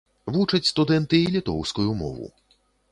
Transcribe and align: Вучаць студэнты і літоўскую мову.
Вучаць 0.35 0.69
студэнты 0.71 1.21
і 1.27 1.31
літоўскую 1.37 1.89
мову. 2.05 2.27